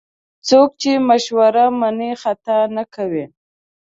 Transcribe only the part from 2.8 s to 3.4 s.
کوي.